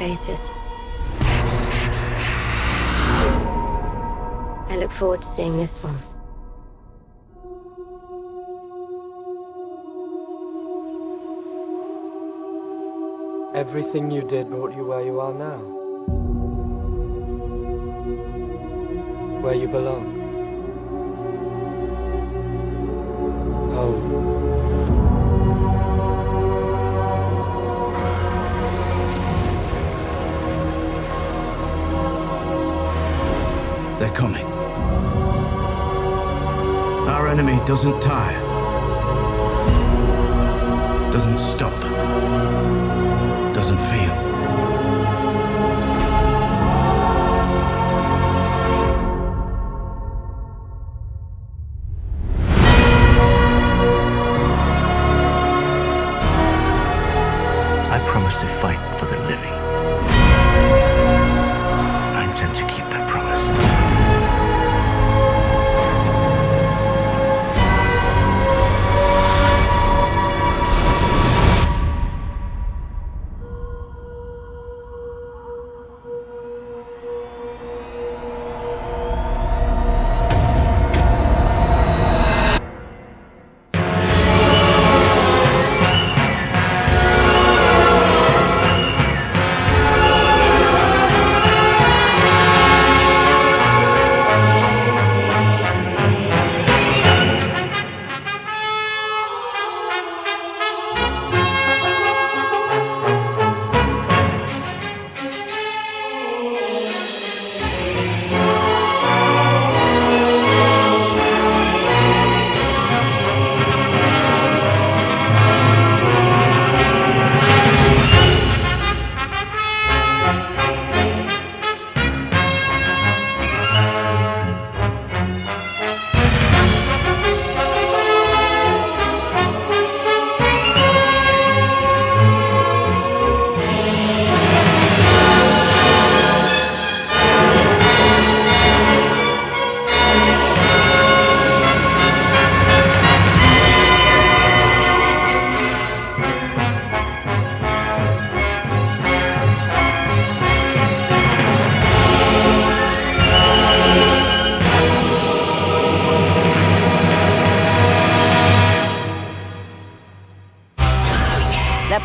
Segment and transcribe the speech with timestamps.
[0.00, 0.48] faces.
[4.70, 5.98] I look forward to seeing this one.
[13.54, 15.58] Everything you did brought you where you are now.
[19.42, 20.04] Where you belong.
[23.74, 24.39] Home.
[34.10, 34.46] They're coming.
[37.06, 38.40] Our enemy doesn't tire,
[41.12, 41.80] doesn't stop,
[43.54, 44.69] doesn't feel.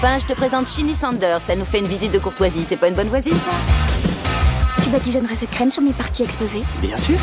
[0.08, 1.40] Je te présente Shinny Sanders.
[1.50, 2.64] Elle nous fait une visite de courtoisie.
[2.64, 3.52] C'est pas une bonne voisine, ça
[4.82, 7.18] Tu badigeonnerais cette crème sur mes parties exposées Bien sûr.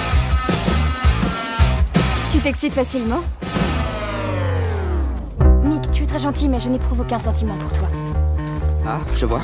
[2.31, 3.23] Tu t'excites facilement
[5.65, 7.89] Nick, tu es très gentil, mais je n'éprouve aucun sentiment pour toi.
[8.87, 9.41] Ah, je vois.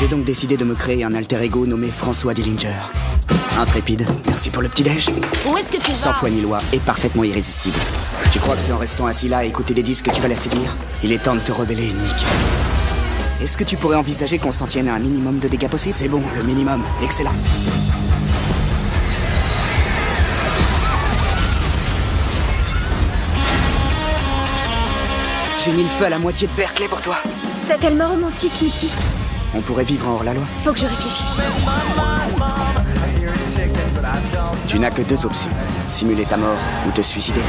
[0.00, 2.74] J'ai donc décidé de me créer un alter ego nommé François Dillinger.
[3.58, 5.10] Intrépide, merci pour le petit-déj.
[5.46, 7.78] Où est-ce que tu vas Sans foi ni loi et parfaitement irrésistible.
[8.32, 10.28] Tu crois que c'est en restant assis là à écouter des disques que tu vas
[10.28, 12.26] la séduire Il est temps de te rebeller, Nick.
[13.42, 16.08] Est-ce que tu pourrais envisager qu'on s'en tienne à un minimum de dégâts possibles C'est
[16.08, 16.82] bon, le minimum.
[17.02, 17.32] Excellent.
[25.64, 27.16] J'ai mis le feu à la moitié de Berkeley pour toi.
[27.66, 28.90] C'est tellement romantique, Nicky.
[29.54, 30.44] On pourrait vivre en hors-la-loi.
[30.62, 31.40] Faut que je réfléchisse.
[34.68, 35.50] Tu n'as que deux options.
[35.88, 36.56] Simuler ta mort
[36.88, 37.40] ou te suicider.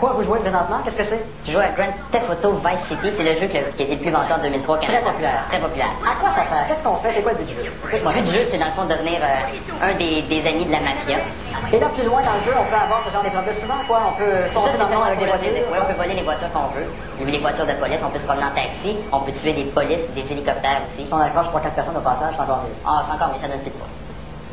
[0.00, 0.78] Quoi vous jouez présentement?
[0.84, 1.22] Qu'est-ce que c'est?
[1.46, 3.86] Je joue à Grand Theft Auto Vice City, c'est le jeu qui a, qui a
[3.86, 4.98] été le plus vendu en 2003 au Canada.
[5.00, 5.42] Très populaire.
[5.48, 5.92] Très populaire.
[6.02, 6.66] À quoi ça sert?
[6.68, 7.12] Qu'est-ce qu'on fait?
[7.14, 7.66] C'est quoi le but du jeu?
[7.66, 10.64] Le but du jeu, c'est dans le fond de devenir euh, un des, des amis
[10.64, 11.18] de la mafia.
[11.72, 14.00] Et là, plus loin dans le jeu, on peut avoir ce genre d'épreuve souvent, quoi?
[14.08, 15.52] On peut foncer dans le monde avec des voitures?
[15.68, 16.88] Oui, on peut voler les voitures qu'on veut.
[17.28, 20.08] Des voitures de police, on peut se promener en taxi, on peut tuer des polices,
[20.14, 21.04] des hélicoptères aussi.
[21.06, 22.76] Si on accroche 3-4 personnes au passage, c'est encore mieux.
[22.86, 23.90] Ah, c'est encore mieux, ça donne plus de poids.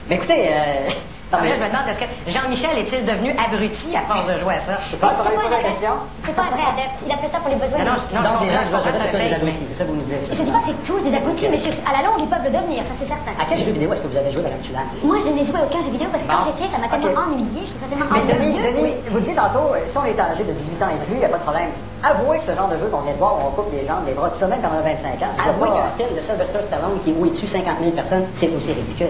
[0.09, 0.89] Mais écoutez, euh...
[1.33, 4.37] Non, mais là, je me demande, est-ce que Jean-Michel est-il devenu abruti à force de
[4.39, 4.77] jouer à ça?
[4.89, 5.93] C'est pas la question.
[6.23, 7.01] C'est pas un vrai adepte.
[7.01, 7.81] Il a fait ça pour les besoins.
[7.81, 10.21] Non, non, des- je- non, je comprends, comprends, c'est abrutis, ça que vous nous disiez.
[10.31, 12.53] Je dis pas que c'est tous des abrutis, mais à la longue, ils peuvent le
[12.53, 13.33] devenir, ça c'est certain.
[13.35, 14.89] À quel jeu vidéo est-ce que vous avez joué, Madame Tulane?
[15.01, 16.47] Moi, je n'ai joué à aucun jeu vidéo parce que quand Bon.
[16.53, 17.61] j'essayais, ça m'a tellement ennuyé.
[17.65, 20.53] Je trouve ça tellement Mais Denis, vous disiez tantôt, euh, si on est âgé de
[20.53, 21.71] 18 ans et plus, il n'y a pas de problème.
[22.05, 24.05] Avouez que ce genre de jeu qu'on vient de voir, où on coupe les jambes,
[24.05, 26.21] les bras, tout ça, même quand on a 25 ans, avouez pas- qu'un film de
[26.21, 29.09] Sylvester Stallone qui où il tue 50 000 personnes, c'est aussi ridicule.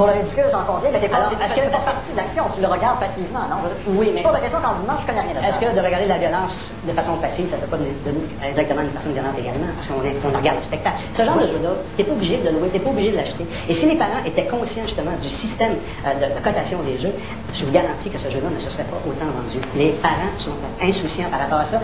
[0.00, 2.62] Pour le ridicule, j'en conviens, mais t'es pas, est-ce que- pas partie de l'action, tu
[2.64, 3.60] le regardes passivement, non?
[4.00, 5.48] Oui, mais- Je pose la question je connais rien de ça.
[5.52, 8.24] Est-ce que de regarder la violence de façon passive, ça ne fait pas de, nous
[8.40, 9.68] exactement une personne violente également?
[9.76, 10.96] Parce qu'on regarde le spectacle.
[11.12, 13.44] Ce genre de jeu-là, t'es pas obligé de le louer, t'es pas obligé de l'acheter.
[13.68, 15.76] Et si les parents étaient conscients justement du système
[16.08, 17.12] euh, de, de cotation des jeux,
[17.52, 19.60] je vous garantis que ce jeu-là ne se serait pas autant vendu.
[19.76, 21.76] Les parents sont insouciants par rapport à ça.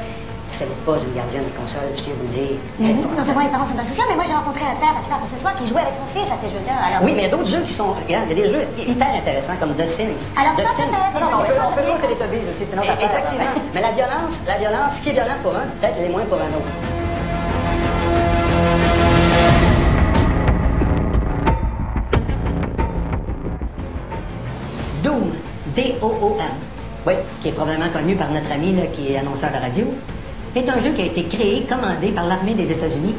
[0.51, 2.57] Ce n'est pas une gardienne de console, je tiens à vous dire.
[2.79, 5.11] Mais nous, non seulement les parents sont insouciants, mais moi j'ai rencontré un père plus
[5.11, 6.73] tard ce soir qui jouait avec mon fils à ces jeux-là.
[6.81, 7.93] Alors, Oui, mais il y a d'autres jeux qui sont.
[7.93, 10.17] Regarde, il y a des jeux hyper intéressants comme The Sims.
[10.39, 10.89] Alors The ça, Sims.
[10.89, 12.97] Non, non, on peut, on peut jouer que les Tobis aussi, c'est une autre Et-
[12.97, 13.11] affaire.
[13.21, 13.53] Effectivement.
[13.75, 16.41] Mais la violence, la violence, ce qui est violent pour un, peut-être l'est moins pour
[16.41, 16.73] un autre.
[25.03, 25.33] Doom,
[25.75, 26.55] D-O-O-M,
[27.07, 29.87] oui, qui est probablement connu par notre ami là, qui est annonceur de radio,
[30.57, 33.15] est un jeu qui a été créé, commandé par l'armée des États-Unis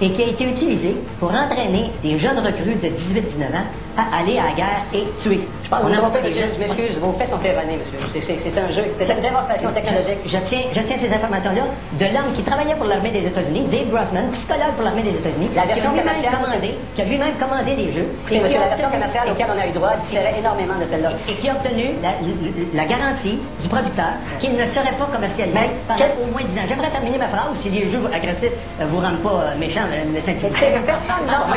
[0.00, 4.38] et qui a été utilisé pour entraîner des jeunes recrues de 18-19 ans à aller
[4.38, 5.40] à la guerre et tuer.
[5.72, 8.20] On a pas monsieur, je m'excuse, vos faits sont erronés, monsieur.
[8.20, 10.18] C'est- un jeu, c'est une démonstration technologique.
[10.26, 11.64] Je tiens, je tiens ces informations-là
[11.96, 15.48] de l'homme qui travaillait pour l'armée des États-Unis, Dave Grossman, psychologue pour l'armée des États-Unis,
[15.56, 18.68] La qui a version lui-même commandé, qui a lui-même commandé des jeux, monsieur, qui la
[18.68, 21.12] version commerciale auquel on a eu droit différait énormément de celle-là.
[21.26, 25.56] et qui a obtenu la, garantie du producteur qu'il ne serait pas commercialisé
[25.88, 26.68] pendant quel- au moins 10 ans.
[26.68, 30.04] J'aimerais terminer ma phrase si les jeux agressifs euh, vous rendent pas euh, méchant, euh,
[30.04, 31.48] ne personne Non,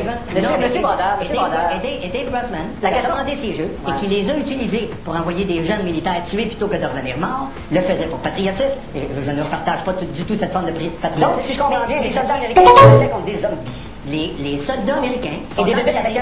[0.00, 0.34] pas monsieur.
[0.34, 1.68] Monsieur- Non, monsieur Brodeur,
[2.02, 3.14] et Dave- Grossman, La question-
[3.54, 6.86] jeux et qui les a utilisés pour envoyer des jeunes militaires tués plutôt que de
[6.86, 10.66] revenir morts, le faisait pour patriotisme, et je ne partage pas du tout cette forme
[10.66, 11.20] de patriotisme.
[11.20, 13.91] Donc, si je comprends bien, les soldats américains se contre des zombies.
[14.06, 16.18] Les, les soldats américains sont, des entraînés,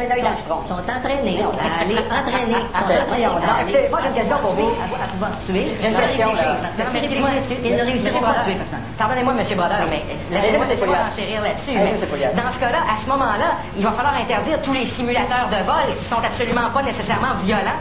[0.49, 4.69] sont, sont entraînés à aller entraîner, sont moi, j'ai une question pour vous.
[4.77, 6.29] À, à pouvoir tuer, J'ai une question,
[6.77, 8.85] parce que excusez- ils ne réussiront pas à tuer personne.
[8.99, 11.73] Pardonnez-moi, monsieur Brodeur, mais Laissez-moi laissez-moi laissez laissez-moi enchérir là-dessus.
[12.37, 15.97] Dans ce cas-là, à ce moment-là, il va falloir interdire tous les simulateurs de vol
[15.97, 17.81] qui sont absolument pas nécessairement violents.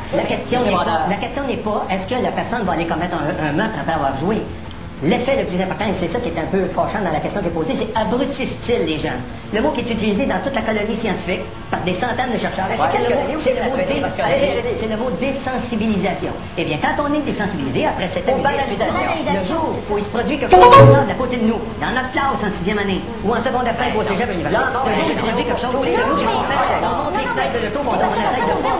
[1.09, 4.15] La question n'est pas, est-ce que la personne va aller commettre un meurtre après avoir
[4.17, 4.41] joué?
[5.01, 7.39] L'effet le plus important, et c'est ça qui est un peu fâchant dans la question
[7.39, 9.23] qui est posée, c'est abrutisse-t-il les jeunes?
[9.53, 11.39] Le mot qui est utilisé dans toute la colonie scientifique
[11.71, 12.67] par des centaines de chercheurs,
[13.39, 16.29] c'est le mot- désensibilisation.
[16.57, 20.51] Eh bien, quand on est désensibilisé, après cette le jour où il se produit quelque
[20.51, 23.73] chose de à côté de nous, dans notre classe en sixième année, ou en secondaire
[23.79, 27.55] 5 au cégep il se produit quelque chose, c'est nous qui on monte les fenêtres
[27.55, 28.75] de l'auto, on essaye de voir.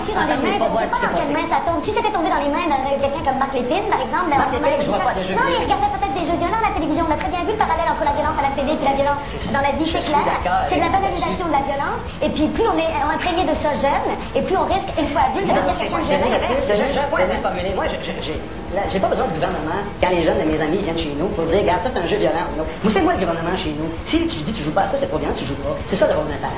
[1.80, 5.48] Si c'était tombé dans les mains d'un de quelqu'un comme Marc Lépine, par exemple, Non,
[5.48, 7.04] il regardait peut-être jeux violents à la télévision.
[7.10, 8.94] On a très bien vu le parallèle entre la violence à la télé et la
[8.94, 10.22] violence dans la vie, c'est clair.
[10.70, 12.00] C'est de la banalisation de la violence.
[12.22, 15.26] Et puis, plus on est imprégné de ça jeune, et plus on risque, une fois
[15.34, 17.10] adulte, de devenir quelqu'un de C'est violent.
[17.10, 17.76] un.
[17.76, 21.28] Moi, j'ai pas besoin du gouvernement quand les jeunes de mes amis viennent chez nous
[21.34, 22.46] pour dire, regarde, ça c'est un jeu violent.
[22.84, 24.98] Vous savez, moi, le gouvernement chez nous, si tu dis tu joues pas à ça,
[24.98, 25.74] c'est pas violent, tu joues pas.
[25.86, 26.54] C'est ça le rôle d'un parent.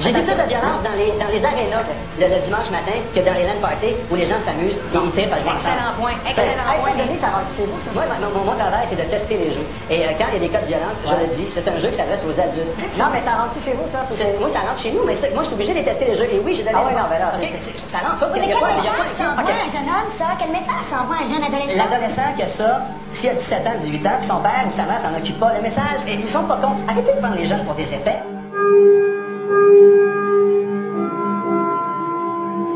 [0.00, 1.84] J'ai plus de violence dans les, dans les arénas
[2.18, 5.12] le, le dimanche matin que dans les land parties où les gens s'amusent et ils
[5.12, 5.52] trippent à jouer.
[5.60, 6.96] Excellent point, excellent point.
[7.20, 7.90] Ça rentre chez vous, ça?
[7.92, 9.66] Moi, mon, mon- mon travail, c'est de tester les jeux.
[9.92, 11.88] Et euh, quand il y a des codes violents, je le dis, c'est un jeu
[11.92, 12.72] qui s'adresse aux adultes.
[12.96, 14.00] Non, mais ça rentre chez vous, ça?
[14.40, 16.28] Moi, ça rentre chez nous, mais moi, je suis obligé de tester les jeux.
[16.32, 17.28] Et oui, j'ai donné Ah des- non, ben là,
[17.76, 18.16] ça rentre.
[18.16, 19.44] Sauf Oui, qu'il mais quel message ça Ok.
[19.44, 20.26] envoie un jeune homme, ça?
[20.40, 21.76] Quel message ça envoie un jeune adolescent?
[21.76, 22.70] L'adolescent qui a ça,
[23.12, 25.52] s'il a 17 ans, 18 ans, que son père ou sa mère s'en occupe pas,
[25.52, 26.76] le message, ils sont pas cons.
[26.88, 28.16] Arrêtez de prendre les jeunes pour des épais.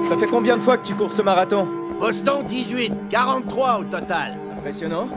[0.05, 1.67] Ça fait combien de fois que tu cours ce marathon
[1.99, 4.37] Boston 18, 43 au total.
[4.59, 5.09] Impressionnant.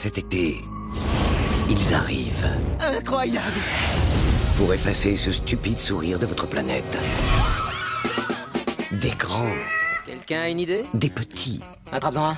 [0.00, 0.60] Cet été,
[1.68, 3.58] ils arrivent Incroyable
[4.56, 6.96] pour effacer ce stupide sourire de votre planète.
[8.92, 9.50] Des grands,
[10.06, 10.84] Quelqu'un a une idée?
[10.94, 11.58] Des petits,
[11.90, 12.36] Attrape-en un.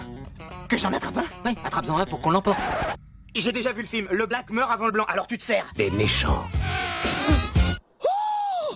[0.71, 1.25] Que j'en attrape un?
[1.45, 2.59] Oui, attrape-en un pour qu'on l'emporte.
[3.35, 5.67] J'ai déjà vu le film, le black meurt avant le blanc, alors tu te sers
[5.77, 6.47] des méchants.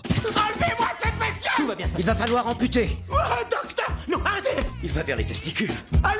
[0.04, 2.02] Enlevez-moi cette bestiole Tout va bien se passer.
[2.02, 3.14] Il va falloir amputer Oh,
[3.50, 5.72] docteur Non, arrêtez Il va vers les testicules.
[6.02, 6.12] Jambe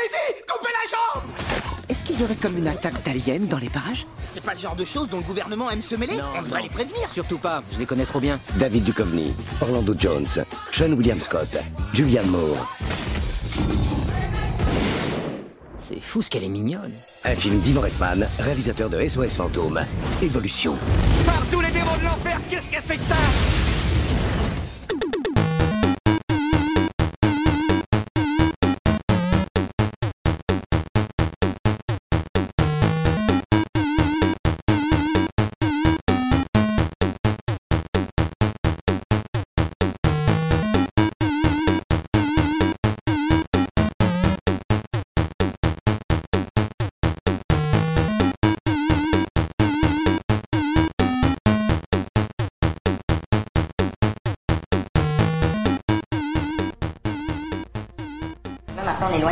[2.15, 4.85] qu'il y aurait comme une attaque d'aliens dans les parages C'est pas le genre de
[4.85, 7.87] choses dont le gouvernement aime se mêler On devrait les prévenir Surtout pas, je les
[7.87, 8.39] connais trop bien.
[8.57, 10.27] David Duchovny, Orlando Jones,
[10.71, 11.57] Sean William Scott,
[11.93, 12.73] Julianne Moore.
[15.77, 16.93] C'est fou ce qu'elle est mignonne.
[17.25, 19.85] Un film d'Ivan Reitman, réalisateur de SOS Fantôme.
[20.23, 20.77] Évolution.
[21.27, 23.17] Par tous les démons de l'enfer, qu'est-ce que c'est que ça?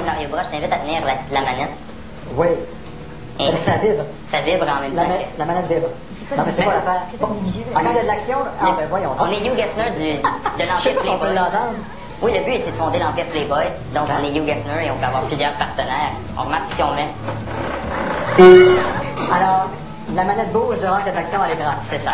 [0.00, 0.38] De Mario Bros.
[0.44, 1.70] Je t'invite à tenir la, la manette.
[2.37, 2.49] Oui.
[3.40, 4.04] Et Ça vibre.
[4.30, 5.08] Ça vibre en même La, temps.
[5.08, 5.88] ma- la manette vibre.
[6.37, 7.02] Non, mais c'est quoi l'affaire?
[7.75, 9.11] Ah, de l'action, ah ben voyons.
[9.20, 11.28] On est Hugh Hefner du, de l'Empire Playboy.
[12.22, 13.64] Oui, le but, c'est de fonder l'Empire Playboy.
[13.94, 16.12] Donc, on est Hugh Hefner et on peut avoir plusieurs partenaires.
[16.38, 17.08] On remarque ce qu'on met.
[19.30, 19.68] Alors,
[20.14, 21.72] la manette bouge devant que l'action à l'écran.
[21.90, 22.12] C'est ça.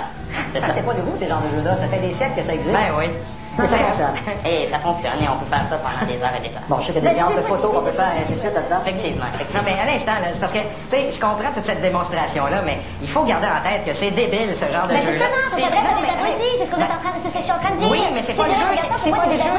[0.52, 0.73] C'est Ça, ça.
[0.75, 1.76] c'est pas nouveau, ces genres de jeux-là.
[1.76, 2.73] Ça fait des siècles que ça existe.
[2.73, 3.06] Ben oui.
[3.59, 4.15] Ça fonctionne.
[4.47, 6.62] Et ça fonctionne et on peut faire ça pendant des heures et des heures.
[6.69, 8.38] Bon, je sais qu'il y a des séances de photos qu'on peut faire, ainsi de
[8.38, 8.81] suite là-dedans.
[8.87, 9.62] Effectivement, effectivement.
[9.67, 12.79] mais à l'instant, là, c'est parce que, tu sais, je comprends toute cette démonstration-là, mais
[13.03, 15.27] il faut garder en tête que c'est débile, ce genre de Mais jeu-là.
[15.27, 17.41] justement, non, des mais- abrutis, c'est ce qu'on est en train de, c'est ce que
[17.43, 17.91] je suis en train de dire.
[17.91, 18.69] Oui, mais c'est pas le jeu,
[19.03, 19.57] c'est pas le jeu.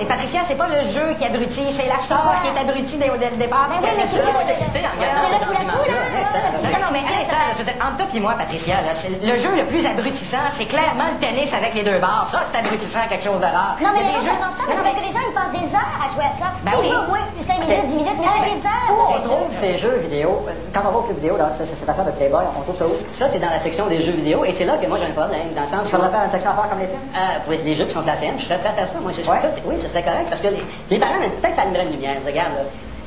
[0.00, 3.08] Et Patricia, c'est pas le jeu qui abrutit, c'est la star qui est abrutie dès,
[3.08, 3.68] le départ.
[3.72, 4.92] Ben oui, mais C'est c'est pas excité en.
[5.00, 9.36] Non, non, mais à l'instant, je veux dire, entre toi et moi, Patricia, c'est le
[9.36, 12.28] jeu le plus abrutissant, c'est clairement le tennis avec les deux barres.
[12.30, 13.76] Ça, c'est abrutissant, quelque chose de rare.
[13.80, 16.06] Non, mais les gens, jeux- ça, parce que les gens, ils passent des heures à
[16.10, 16.50] jouer à ça.
[16.66, 16.90] Ben oui.
[16.90, 18.90] au moins 5 minutes, 10 minutes, mais c'est des heures.
[18.90, 20.42] Où on trouve ces jeux vidéo?
[20.74, 22.94] Quand on va au club vidéo, c'est cette affaire de Playboy, on trouve ça où?
[23.10, 25.14] Ça, c'est dans la section des jeux vidéo, et c'est là que moi j'ai un
[25.14, 25.82] problème, dans le sens.
[25.86, 27.06] Il faudrait faire une section à part comme les films?
[27.14, 29.22] Euh, les jeux qui sont classés M, je serais prêt à faire ça, moi, c'est.
[29.64, 32.16] Oui, ce serait correct, parce que les, les parents, peut-être que ça allumerait une lumière.
[32.26, 32.62] Regarde, là,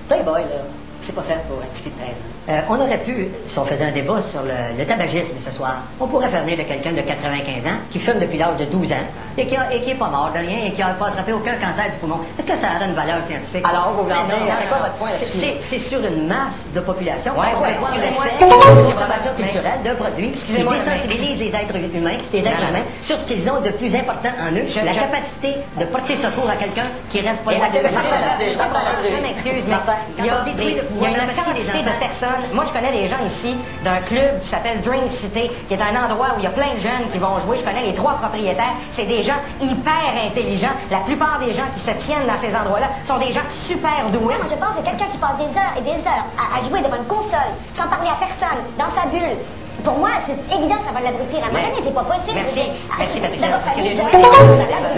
[0.07, 0.59] Playboy, là,
[1.03, 2.49] c'est pas fait pour de 13 ans.
[2.49, 5.75] Euh, on aurait pu, si on faisait un débat sur le, le tabagisme ce soir,
[5.99, 8.91] on pourrait faire venir de quelqu'un de 95 ans qui fume depuis l'âge de 12
[8.91, 9.05] ans
[9.37, 11.33] et qui, a- et qui est pas mort de rien et qui n'a pas attrapé
[11.33, 12.19] aucun cancer du poumon.
[12.37, 13.65] Est-ce que ça aurait une valeur scientifique?
[13.67, 15.09] Alors, vous c'est quoi votre point
[15.59, 17.33] C'est- sur une masse de population.
[17.33, 18.25] Va voir excusez-moi.
[18.39, 23.25] de consommation culturelle de produits qui désensibilisent les êtres humains, les êtres humains sur ce
[23.25, 27.19] qu'ils ont de plus important en eux, la capacité de porter secours à quelqu'un qui
[27.21, 27.79] reste pas Martin,
[29.03, 29.75] Je m'excuse, mais
[30.19, 32.43] il y a, détruit il y a une quantité de personnes.
[32.53, 35.95] Moi, je connais des gens ici d'un club qui s'appelle Dream City, qui est un
[36.05, 37.57] endroit où il y a plein de jeunes qui vont jouer.
[37.57, 38.73] Je connais les trois propriétaires.
[38.91, 40.75] C'est des gens hyper intelligents.
[40.91, 44.35] La plupart des gens qui se tiennent dans ces endroits-là sont des gens super doués.
[44.35, 46.81] Moi, je pense que quelqu'un qui passe des heures et des heures à, à jouer
[46.81, 49.37] devant une console, sans parler à personne, dans sa bulle,
[49.83, 52.37] pour moi, c'est évident que ça va l'abrutir à moment Mais- c'est pas possible.
[52.39, 52.63] Merci.
[52.63, 54.89] C'est- Merci, ah, Patricia, d'abord, parce que ça j'ai joué ça ça,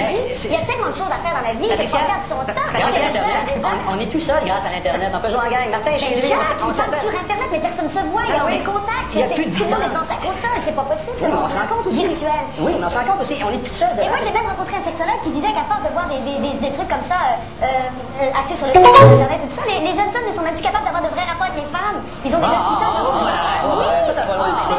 [0.45, 2.39] Il y a tellement de choses à faire dans la vie, Patricia, pas perdre son
[2.45, 2.69] temps.
[3.65, 5.09] On, on est tout seul grâce à Internet.
[5.09, 5.67] On peut jouer en gang.
[5.73, 7.01] Martin, chez lui, on s'appelle.
[7.01, 8.57] sur Internet, mais personne ne se voit, il y a Ah oui.
[8.59, 9.09] des contacts.
[9.15, 10.05] Il y a plus de Tout le monde est distance.
[10.05, 12.43] dans sa console, c'est pas possible, Oui, ça, on se rend compte virtuel.
[12.59, 13.89] Oui, mais on se rend compte aussi, on est plus seul.
[13.97, 16.91] Et moi, j'ai même rencontré un sexologue qui disait qu'à part de voir des, trucs
[16.91, 17.19] comme ça,
[17.63, 20.35] euh, euh, axés sur le sexe, sur Internet et tout ça, les, jeunes hommes ne
[20.35, 21.99] sont même plus capables d'avoir de vrais rapports avec les femmes.
[22.27, 22.85] Ils ont des Ah, petits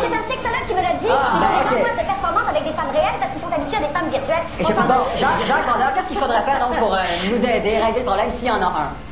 [0.02, 1.06] C'est un sexologue qui me l'a dit.
[1.10, 1.86] Ah, Ils ont ben, des ok.
[1.86, 4.46] rapports de performance avec des femmes réelles parce qu'ils sont habitués à des femmes virtuelles.
[4.58, 5.20] Et je fout.
[5.20, 8.48] Jacques, Jacques qu'est-ce qu'il faudrait faire donc pour euh, nous aider, régler le problème s'il
[8.48, 9.05] y en a un?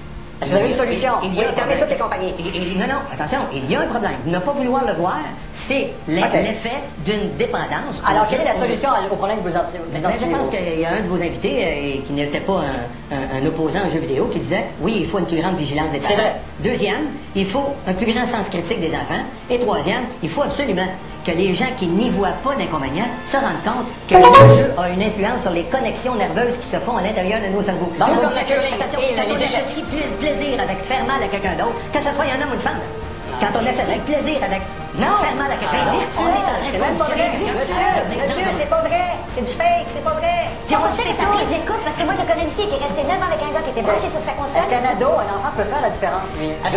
[0.49, 1.13] Vous avez une solution?
[1.23, 1.79] Il y Oui, a fermez problème.
[1.81, 2.35] toutes les compagnies.
[2.39, 4.13] Il- non, non, attention, il y a un problème.
[4.27, 5.19] Ne pas vouloir le voir,
[5.53, 8.01] c'est l'effet d'une dépendance.
[8.07, 10.89] Alors, quelle est la solution au problème que vous Ben, je pense qu'il y a
[10.91, 12.61] un de vos invités euh, qui n'était pas
[13.13, 16.01] un, opposant aux jeux vidéo qui disait oui, il faut une plus grande vigilance des
[16.01, 16.23] C'est parents.
[16.23, 16.35] vrai.
[16.61, 17.05] Deuxième,
[17.35, 19.23] il faut un plus grand sens critique des enfants.
[19.51, 20.87] Et troisième, il faut absolument
[21.25, 24.89] que les gens qui n'y voient pas d'inconvénients se rendent compte que le jeu a
[24.91, 27.91] une influence sur les connexions nerveuses qui se font à l'intérieur de nos cerveaux.
[27.99, 31.23] Donc, Quand on le associe- curling attention, quand on associe pla- plaisir avec faire mal
[31.23, 32.81] à quelqu'un d'autre, que ce soit un homme ou une femme,
[33.41, 34.61] quand on associe plaisir avec
[34.95, 37.31] Non, à quelqu'un c'est d'autre, on est en train C'est même pas vrai.
[37.51, 39.19] Monsieur, monsieur, c'est pas vrai.
[39.29, 40.47] C'est du fake, c'est pas vrai.
[40.67, 42.87] Puis on sait ça prise d'écoute parce que moi, je connais une fille qui est
[42.87, 44.63] restée 9 ans avec un gars qui était branché sur sa console.
[44.71, 46.55] Qu'un ado, un enfant peut faire la différence, lui?
[46.55, 46.71] La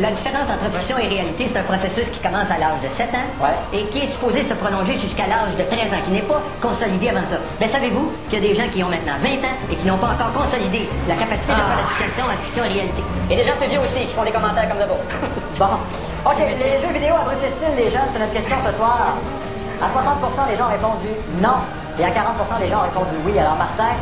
[0.00, 0.48] la différence?
[0.48, 3.28] La entre fiction et réalité, c'est un processus qui commence à l'âge de 7 ans
[3.72, 7.10] et qui est supposé se prolonger jusqu'à l'âge de 13 ans, qui n'est pas consolidé
[7.10, 7.36] avant ça.
[7.60, 10.00] Mais savez-vous qu'il y a des gens qui ont maintenant 20 ans et qui n'ont
[10.00, 13.02] pas encore consolidé la capacité de faire la distinction entre fiction et réalité?
[13.28, 15.01] Et des gens plus vieux aussi qui font des commentaires comme le vôtre.
[15.58, 15.74] bon.
[16.24, 18.08] OK, les jeux vidéo abrutissent-ils les jeunes?
[18.12, 19.16] C'est notre question ce soir.
[19.82, 21.08] À 60% les gens ont répondu
[21.42, 21.58] non.
[21.98, 23.38] Et à 40% les gens ont répondu oui.
[23.38, 23.94] Alors, Martin,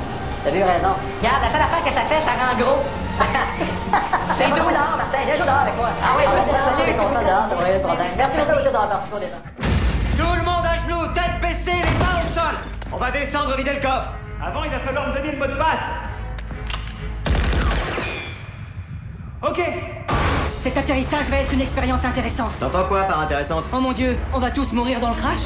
[0.45, 0.97] T'as vu raison.
[1.21, 2.81] Regarde, la seule affaire que ça fait, ça rend gros.
[4.39, 4.57] C'est tout.
[4.57, 5.19] Dehors, Martin.
[5.27, 5.89] Viens jouer dehors avec moi.
[6.03, 6.53] Ah oui, on va salut.
[6.57, 8.07] descendre les consoles dehors, ça va régler le problème.
[8.17, 9.27] Merci beaucoup d'avoir participé.
[10.17, 12.57] Tout le monde à genoux, tête baissée, les mains au sol.
[12.91, 14.15] On va descendre, vider le coffre.
[14.43, 15.85] Avant, il va falloir me donner le mot de passe.
[19.43, 19.61] Ok.
[20.63, 22.61] Cet atterrissage va être une expérience intéressante.
[22.61, 25.39] T'entends quoi par intéressante Oh mon dieu, on va tous mourir dans le crash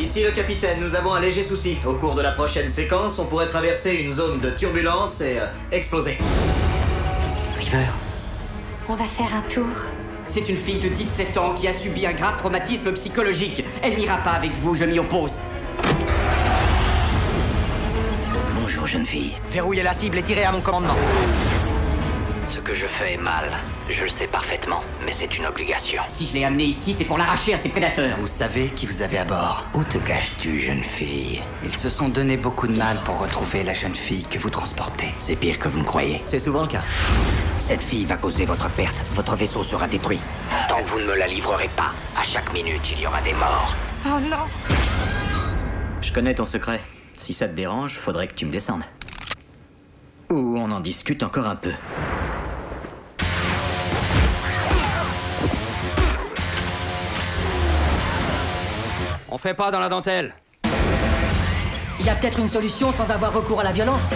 [0.00, 1.76] Ici le capitaine, nous avons un léger souci.
[1.86, 5.44] Au cours de la prochaine séquence, on pourrait traverser une zone de turbulence et euh,
[5.70, 6.16] exploser.
[7.58, 7.84] River,
[8.88, 9.66] On va faire un tour.
[10.26, 13.66] C'est une fille de 17 ans qui a subi un grave traumatisme psychologique.
[13.82, 15.32] Elle n'ira pas avec vous, je m'y oppose.
[18.78, 19.32] bonjour jeune fille.
[19.50, 20.94] Verrouillez la cible et tirez à mon commandement.
[22.48, 23.44] Ce que je fais est mal.
[23.90, 26.02] Je le sais parfaitement, mais c'est une obligation.
[26.08, 28.16] Si je l'ai amenée ici, c'est pour l'arracher à ses prédateurs.
[28.18, 31.42] Vous savez qui vous avez à bord Où te caches-tu, jeune fille?
[31.62, 35.08] Ils se sont donné beaucoup de mal pour retrouver la jeune fille que vous transportez.
[35.18, 36.22] C'est pire que vous ne croyez.
[36.24, 36.82] C'est souvent le cas.
[37.58, 38.96] Cette fille va causer votre perte.
[39.12, 40.20] Votre vaisseau sera détruit.
[40.70, 43.34] Tant que vous ne me la livrerez pas, à chaque minute, il y aura des
[43.34, 43.76] morts.
[44.06, 44.46] Oh non
[46.00, 46.80] Je connais ton secret.
[47.20, 48.84] Si ça te dérange, faudrait que tu me descendes.
[50.30, 51.72] Ou on en discute encore un peu.
[59.30, 60.34] On fait pas dans la dentelle.
[62.00, 64.10] Il y a peut-être une solution sans avoir recours à la violence.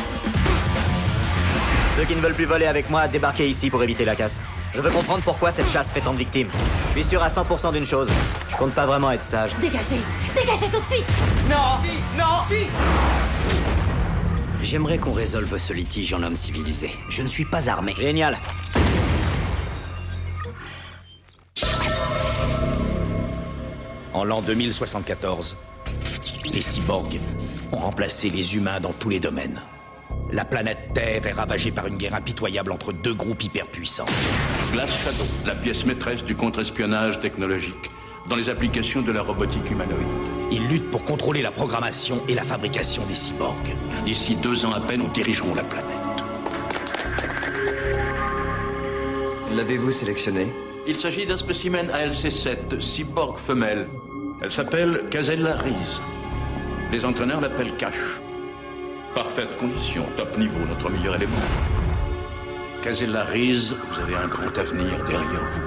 [1.96, 4.40] Ceux qui ne veulent plus voler avec moi, débarquez ici pour éviter la casse.
[4.74, 6.48] Je veux comprendre pourquoi cette chasse fait tant de victimes.
[6.94, 8.08] Je suis sûr à 100% d'une chose.
[8.48, 9.50] Je compte pas vraiment être sage.
[9.60, 10.00] Dégagez
[10.34, 11.06] Dégagez tout de suite
[11.50, 11.78] Non
[12.16, 12.66] Non Si
[14.62, 16.90] J'aimerais qu'on résolve ce litige en homme civilisé.
[17.10, 17.94] Je ne suis pas armé.
[17.98, 18.38] Génial.
[24.14, 25.56] En l'an 2074,
[26.44, 27.18] les cyborgs
[27.72, 29.62] ont remplacé les humains dans tous les domaines.
[30.30, 34.06] La planète Terre est ravagée par une guerre impitoyable entre deux groupes hyperpuissants.
[34.72, 37.90] Glass Shadow, la pièce maîtresse du contre-espionnage technologique
[38.28, 40.06] dans les applications de la robotique humanoïde.
[40.50, 43.74] Ils luttent pour contrôler la programmation et la fabrication des cyborgs.
[44.04, 45.88] D'ici deux ans à peine, nous dirigerons la planète.
[49.54, 50.46] L'avez-vous sélectionné?
[50.86, 53.86] Il s'agit d'un spécimen ALC-7, cyborg femelle.
[54.42, 56.02] Elle s'appelle Casella Reese.
[56.90, 57.94] Les entraîneurs l'appellent Cash.
[59.14, 61.32] Parfaite condition, top niveau, notre meilleur élément.
[62.82, 65.60] Casella Reese, vous avez un grand avenir derrière vous.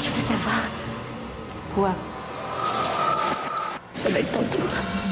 [0.00, 0.56] Tu veux savoir?
[1.72, 1.94] Quoi?
[3.94, 5.11] Ça va être ton tour.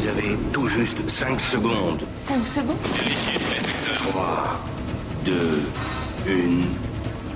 [0.00, 2.06] Vous avez tout juste 5 secondes.
[2.16, 2.76] 5 secondes
[4.12, 4.64] 3,
[5.26, 5.32] 2,
[6.26, 6.30] 1.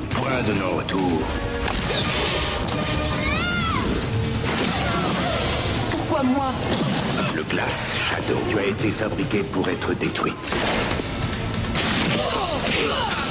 [0.09, 1.20] Point de non-retour.
[5.90, 6.53] Pourquoi moi
[7.37, 8.40] Le Glass Shadow.
[8.48, 10.53] Tu as été fabriqué pour être détruite.
[12.88, 13.24] dans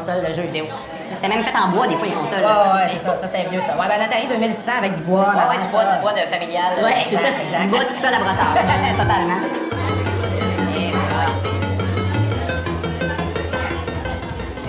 [0.00, 0.64] consoles de jeux vidéo.
[1.14, 2.38] C'était même fait en bois des fois les consoles.
[2.40, 3.72] Ouais, ouais, c'est ça, ça c'était vieux ça.
[3.76, 5.20] Ouais, ben Atari 2600 avec du bois.
[5.28, 6.72] Ouais, ouais, du bois, du bois de familial.
[6.82, 7.60] Ouais, c'est ça.
[7.60, 8.54] Du bois tout seul à brossard.
[8.98, 9.40] Totalement.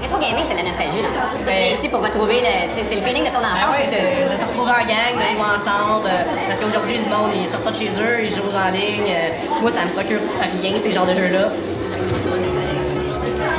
[0.02, 1.02] Rétro gaming, c'est la nostalgie.
[1.02, 1.10] Là.
[1.46, 2.74] Tu es ici pour retrouver le.
[2.74, 3.78] C'est le feeling de ton enfance.
[3.78, 6.08] Ah de, de se retrouver en gang, de jouer ensemble.
[6.08, 9.08] euh, parce qu'aujourd'hui, le monde, ils sortent pas de chez eux, ils jouent en ligne.
[9.10, 10.20] euh, moi, ça me procure
[10.62, 11.50] rien, ces genres de jeux-là.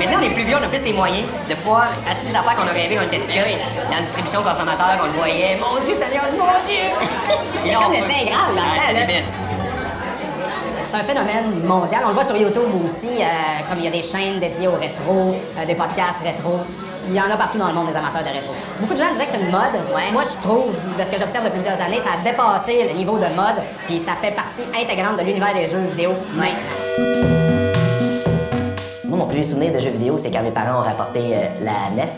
[0.03, 2.67] Maintenant, les plus vieux, on a plus les moyens de pouvoir acheter des affaires qu'on
[2.67, 3.39] a rêvé quand on était petit.
[3.89, 5.57] Dans la distribution consommateur, on le voyait.
[5.61, 6.91] Mon Dieu, dérange, mon Dieu!
[7.63, 9.01] C'est comme le Saint Graal, là.
[9.01, 9.25] limite.
[10.83, 12.03] C'est un phénomène mondial.
[12.05, 13.25] On le voit sur YouTube aussi, euh,
[13.69, 16.59] comme il y a des chaînes dédiées au rétro, euh, des podcasts rétro.
[17.07, 18.55] Il y en a partout dans le monde des amateurs de rétro.
[18.81, 19.79] Beaucoup de gens disaient que c'est une mode.
[20.13, 23.19] Moi, je trouve, de ce que j'observe depuis plusieurs années, ça a dépassé le niveau
[23.19, 27.62] de mode, puis ça fait partie intégrante de l'univers des jeux vidéo maintenant.
[29.13, 31.49] Moi, mon plus vieux souvenir de jeux vidéo, c'est quand mes parents ont rapporté euh,
[31.61, 32.09] la NES.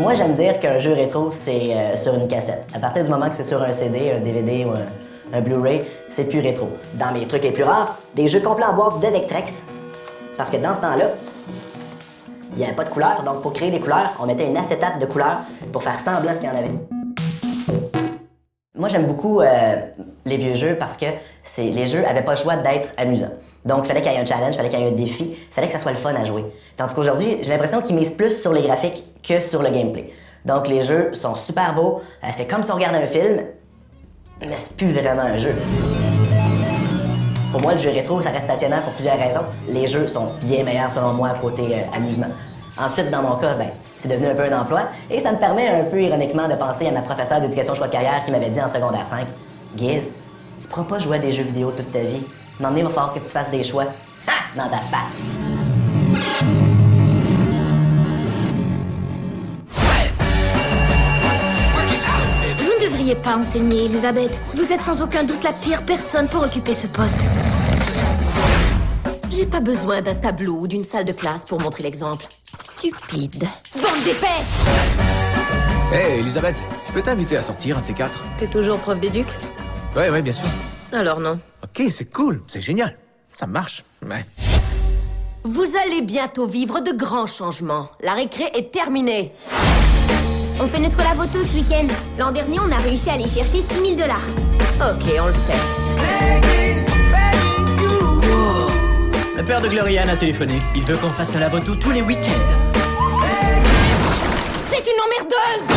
[0.00, 2.66] Moi, j'aime dire qu'un jeu rétro, c'est euh, sur une cassette.
[2.72, 6.24] À partir du moment que c'est sur un CD, un DVD ou un, Blu-ray, c'est
[6.24, 6.70] plus rétro.
[6.94, 9.62] Dans mes trucs les plus rares, des jeux complets en boîte de Vectrex.
[10.38, 11.10] Parce que dans ce temps-là,
[12.52, 14.98] il n'y avait pas de couleurs, donc pour créer les couleurs, on mettait une acétate
[14.98, 16.70] de couleurs pour faire semblant qu'il y en avait.
[18.74, 19.76] Moi, j'aime beaucoup euh,
[20.24, 21.06] les vieux jeux parce que
[21.58, 23.32] les jeux avaient pas le choix d'être amusants.
[23.64, 25.30] Donc, il fallait qu'il y ait un challenge, il fallait qu'il y ait un défi,
[25.30, 26.44] il fallait que ça soit le fun à jouer.
[26.76, 30.10] Tandis qu'aujourd'hui, j'ai l'impression qu'ils misent plus sur les graphiques que sur le gameplay.
[30.44, 33.38] Donc, les jeux sont super beaux, euh, c'est comme si on regardait un film,
[34.40, 35.54] mais c'est plus vraiment un jeu.
[37.50, 39.44] Pour moi, le jeu rétro, ça reste passionnant pour plusieurs raisons.
[39.68, 42.26] Les jeux sont bien meilleurs, selon moi, côté euh, amusement.
[42.76, 45.68] Ensuite, dans mon cas, ben, c'est devenu un peu un emploi et ça me permet
[45.68, 48.60] un peu ironiquement de penser à ma professeure d'éducation choix de carrière qui m'avait dit
[48.60, 49.28] en secondaire 5
[49.76, 50.12] Giz,
[50.58, 52.26] tu pourras pas jouer à des jeux vidéo toute ta vie.
[52.60, 53.84] Un moment donné, il va falloir que tu fasses des choix.
[54.28, 54.32] Ha!
[54.56, 55.22] Dans ta face.
[62.58, 64.40] Vous ne devriez pas enseigner, Elisabeth.
[64.54, 67.20] Vous êtes sans aucun doute la pire personne pour occuper ce poste.
[69.30, 72.26] J'ai pas besoin d'un tableau ou d'une salle de classe pour montrer l'exemple.
[72.54, 73.44] Stupide.
[73.74, 74.26] Bande d'épais
[75.92, 76.56] Hé, Elisabeth,
[76.88, 78.20] je peux t'inviter à sortir un de ces quatre?
[78.38, 79.26] T'es toujours prof d'éduc
[79.96, 80.46] Ouais, ouais, bien sûr.
[80.94, 81.40] Alors non.
[81.64, 82.96] Ok, c'est cool, c'est génial.
[83.32, 83.82] Ça marche.
[84.06, 84.24] Ouais.
[85.42, 87.90] Vous allez bientôt vivre de grands changements.
[88.00, 89.32] La récré est terminée.
[90.60, 91.88] On fait notre lavoto ce week-end.
[92.16, 94.22] L'an dernier, on a réussi à aller chercher 6000 dollars.
[94.80, 95.58] Ok, on le fait.
[99.36, 100.54] Le père de Gloriane a téléphoné.
[100.76, 102.30] Il veut qu'on fasse un lavoto tous les week-ends.
[104.64, 105.74] C'est une emmerdeuse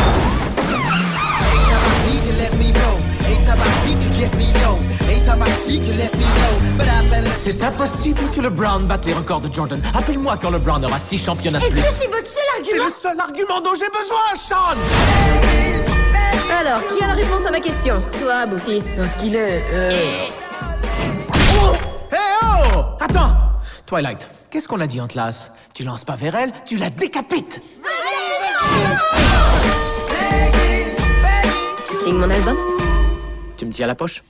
[7.38, 9.80] C'est impossible que le Brown batte les records de Jordan.
[9.94, 11.82] Appelle-moi quand le Brown aura six championnats de Est-ce plus.
[11.82, 14.76] que c'est votre seul C'est argument le seul argument dont j'ai besoin, Sean
[16.60, 18.82] Alors, qui a la réponse à ma question Toi, Buffy.
[18.96, 19.62] Parce qu'il est...
[19.72, 20.26] euh,
[21.62, 21.72] Oh
[22.12, 23.34] Hé oh Attends
[23.86, 27.60] Twilight, qu'est-ce qu'on a dit en classe Tu lances pas vers elle, tu la décapites
[31.86, 32.56] Tu signes mon album
[33.56, 34.22] Tu me tiens la poche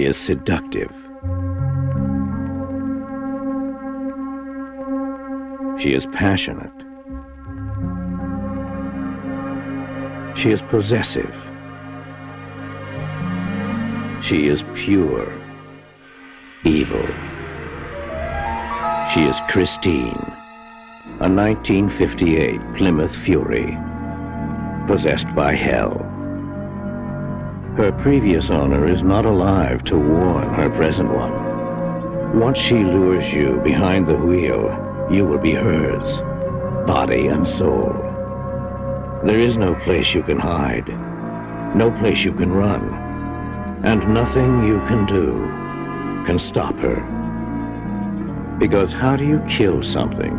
[0.00, 0.90] She is seductive.
[5.78, 6.72] She is passionate.
[10.38, 11.36] She is possessive.
[14.22, 15.30] She is pure
[16.64, 17.06] evil.
[19.12, 20.24] She is Christine,
[21.20, 23.76] a 1958 Plymouth Fury,
[24.86, 26.09] possessed by hell.
[27.80, 32.38] Her previous owner is not alive to warn her present one.
[32.38, 36.20] Once she lures you behind the wheel, you will be hers,
[36.86, 37.94] body and soul.
[39.24, 40.88] There is no place you can hide,
[41.74, 42.82] no place you can run,
[43.82, 45.32] and nothing you can do
[46.26, 47.00] can stop her.
[48.58, 50.36] Because how do you kill something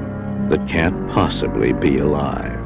[0.49, 2.60] that can't possibly be alive?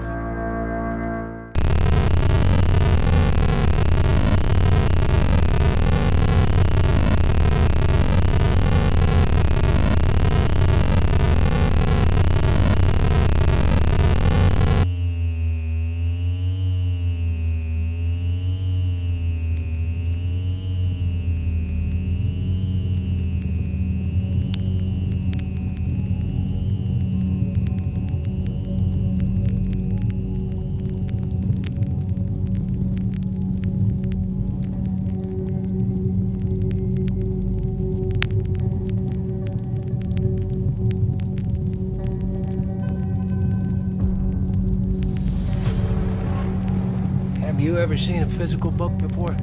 [47.96, 49.34] Ever seen a physical book before?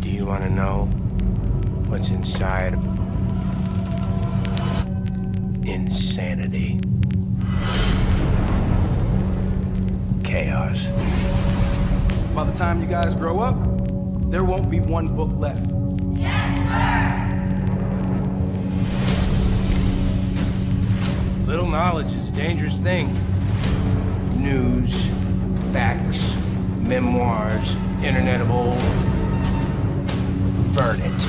[0.00, 0.86] Do you want to know
[1.86, 2.74] what's inside?
[5.64, 6.80] Insanity.
[10.24, 10.88] Chaos.
[12.34, 13.54] By the time you guys grow up,
[14.32, 15.64] there won't be one book left.
[16.16, 17.30] Yes, sir!
[21.46, 23.16] Little knowledge is a dangerous thing.
[24.36, 25.08] News,
[25.74, 26.32] facts,
[26.86, 28.78] memoirs, internet of old.
[30.72, 31.20] Burn it.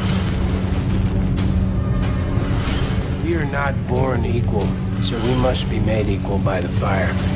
[3.25, 4.67] We are not born equal,
[5.01, 7.34] so we must be made equal by the fire.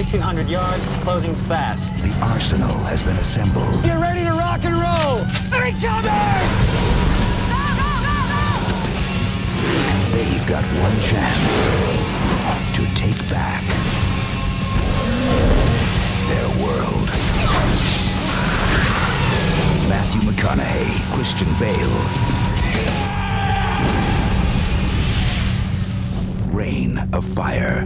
[0.00, 1.94] 1,600 yards, closing fast.
[1.96, 3.84] The arsenal has been assembled.
[3.84, 5.20] Get ready to rock and roll.
[5.60, 6.08] Each other!
[9.92, 11.52] And they've got one chance
[12.76, 13.62] to take back
[16.32, 17.08] their world.
[19.86, 22.00] Matthew McConaughey, Christian Bale.
[26.56, 27.84] Rain of Fire.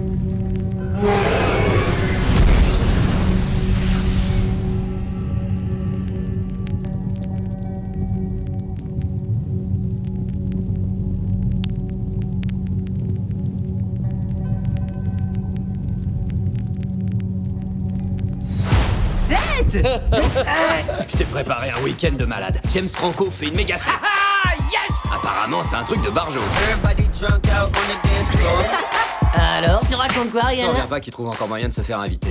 [21.09, 22.61] Je t'ai préparé un week-end de malade.
[22.71, 23.95] James Franco fait une méga fête.
[24.03, 25.13] Ah, yes!
[25.13, 26.41] Apparemment, c'est un truc de barjo.
[29.37, 31.99] Alors, tu racontes quoi, Je Rihanna reviens pas qu'il trouve encore moyen de se faire
[32.01, 32.31] inviter.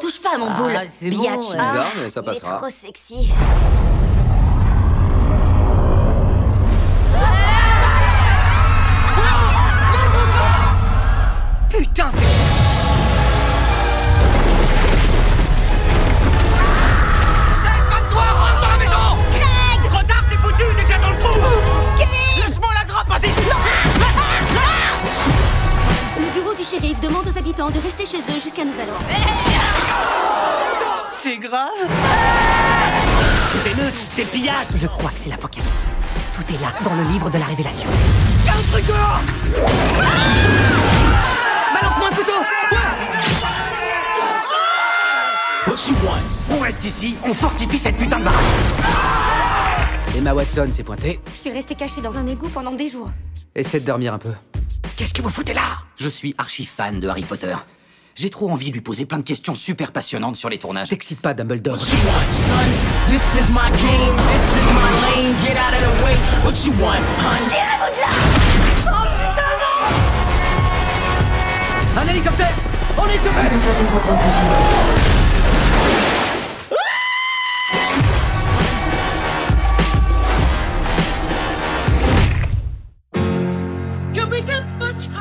[0.00, 1.46] Touche pas à mon boule, c'est bon, biatch.
[1.50, 1.56] ouais.
[1.56, 2.56] Bizarre, mais ça Il est passera.
[2.58, 3.30] trop sexy.
[28.14, 29.04] Chez eux jusqu'à nouvel ordre.
[31.10, 31.70] C'est grave
[33.52, 35.86] Des émeutes, des pillages Je crois que c'est l'apocalypse.
[36.32, 37.88] Tout est là, dans le livre de la révélation.
[38.44, 39.20] Quel truc dehors
[41.74, 42.32] Balance-moi un couteau
[46.50, 48.44] On reste ici, on fortifie cette putain de baraque
[50.16, 51.20] Emma Watson s'est pointée.
[51.32, 53.10] Je suis restée cachée dans un égout pendant des jours.
[53.56, 54.32] Essaie de dormir un peu.
[54.96, 55.62] Qu'est-ce que vous foutez là?
[55.96, 57.54] Je suis archi fan de Harry Potter.
[58.16, 60.88] J'ai trop envie de lui poser plein de questions super passionnantes sur les tournages.
[60.88, 61.76] T'excites pas, Dumbledore.
[61.76, 61.92] Son,
[63.08, 65.34] this is my game, this is my lane.
[65.42, 66.14] Get out of the way.
[66.44, 67.42] What you want, hun?
[71.96, 72.52] Un hélicoptère
[72.98, 73.32] On est sur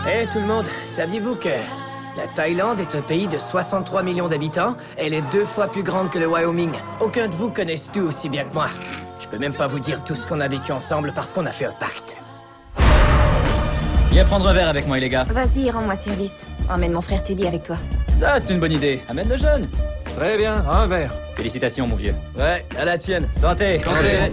[0.06, 1.50] Eh tout le monde, saviez-vous que
[2.16, 6.10] la Thaïlande est un pays de 63 millions d'habitants Elle est deux fois plus grande
[6.10, 6.72] que le Wyoming.
[7.00, 8.68] Aucun de vous connaisse tout aussi bien que moi.
[9.20, 11.52] Je peux même pas vous dire tout ce qu'on a vécu ensemble parce qu'on a
[11.52, 12.18] fait un pacte.
[14.12, 15.24] Viens prendre un verre avec moi, les gars.
[15.24, 16.46] Vas-y, rends-moi service.
[16.70, 17.78] Emmène mon frère Teddy avec toi.
[18.08, 19.02] Ça, c'est une bonne idée.
[19.10, 19.68] Amène le jeune.
[20.16, 21.12] Très bien, un verre.
[21.36, 22.14] Félicitations, mon vieux.
[22.38, 23.28] Ouais, à la tienne.
[23.32, 23.80] Santé.
[23.80, 24.30] Santé.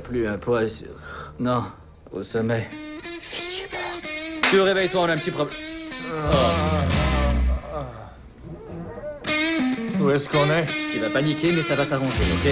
[0.00, 0.88] Plus un poids sur...
[1.38, 1.64] Non,
[2.10, 2.68] au sommet.
[3.20, 3.66] Si
[4.42, 5.56] tu te réveilles, toi, on a un petit problème.
[10.00, 10.66] Où est-ce qu'on est?
[10.92, 12.50] Tu vas paniquer, mais ça va s'arranger, ok?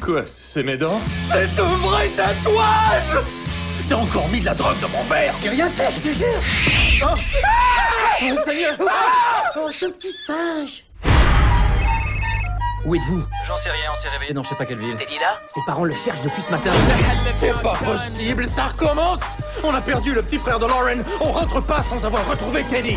[0.00, 1.00] Quoi, c'est mes dents?
[1.30, 3.22] C'est un vrai tatouage
[3.88, 5.34] T'as encore mis de la drogue dans mon verre.
[5.42, 6.26] J'ai rien fait, je te jure.
[7.02, 7.14] Oh,
[8.22, 8.72] oh Seigneur.
[9.56, 10.87] Oh, ce petit singe
[12.88, 14.96] Où êtes-vous J'en sais rien, on s'est réveillé dans je sais pas quelle ville.
[14.96, 16.70] Teddy là Ses parents le cherchent depuis ce matin.
[17.22, 19.20] C'est pas possible, ça recommence
[19.62, 22.96] On a perdu le petit frère de Lauren, on rentre pas sans avoir retrouvé Teddy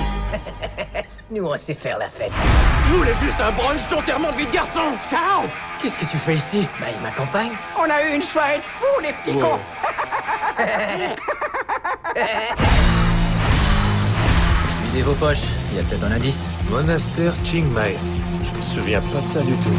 [1.31, 2.31] Nous, on sait faire la fête.
[2.85, 5.43] Je voulais juste un brunch d'enterrement de vie de garçon Ciao
[5.81, 6.69] Qu'est-ce que tu fais ici?
[6.79, 7.51] Bah, il m'accompagne.
[7.77, 9.59] On a eu une soirée de fou, les petits cons
[14.85, 16.45] Videz vos poches, il y a peut-être un indice.
[16.69, 17.97] Monastère Chiang Mai.
[18.61, 19.69] Je me souviens pas de ça du tout.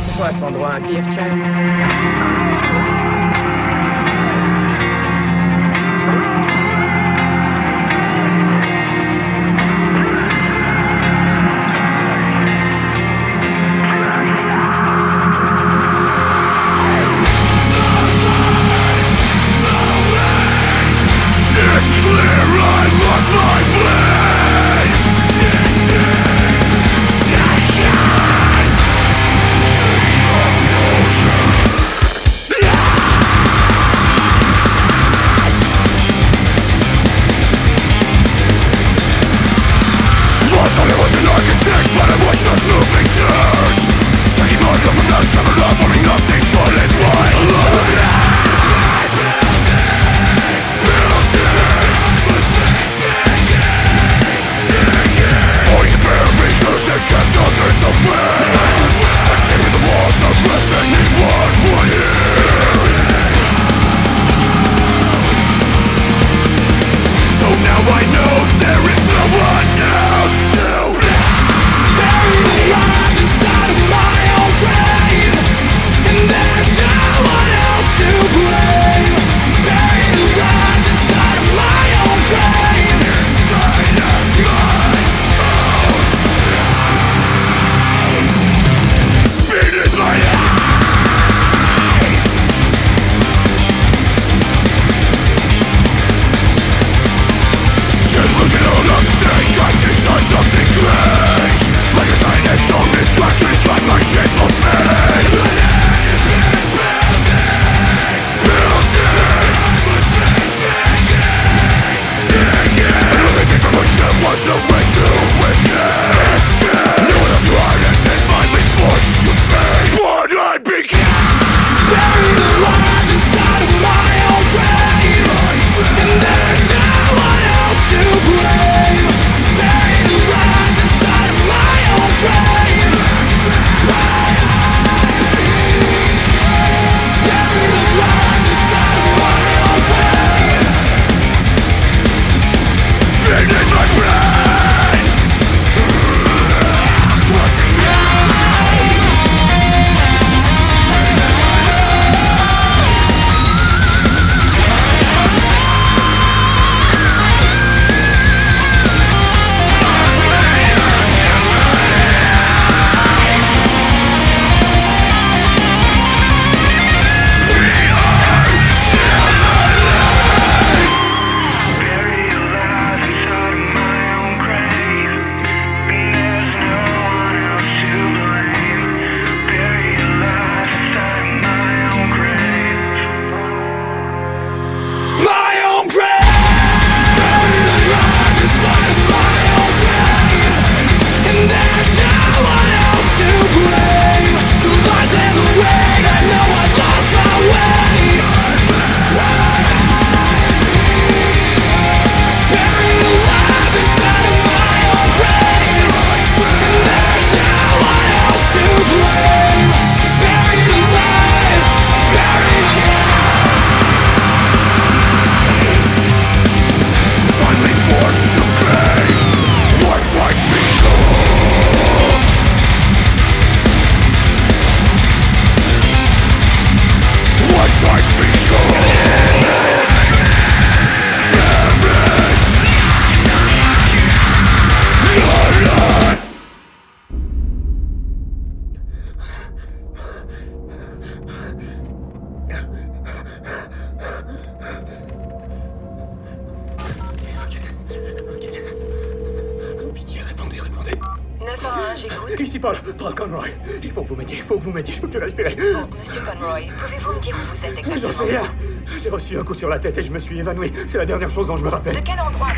[259.75, 260.71] Et je me suis évanoui.
[260.87, 261.95] C'est la dernière chose dont je me rappelle.
[261.95, 262.49] De quel endroit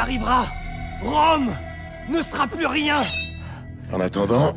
[0.00, 0.46] arrivera,
[1.02, 1.50] Rome
[2.08, 2.96] ne sera plus rien
[3.92, 4.54] En attendant,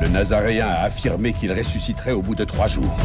[0.00, 2.96] le Nazaréen a affirmé qu'il ressusciterait au bout de trois jours.